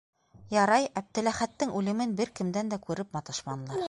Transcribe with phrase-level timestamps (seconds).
[0.53, 3.79] Ярай, Әптеләхәттең үлемен бер кемдән дә күреп маташманылар.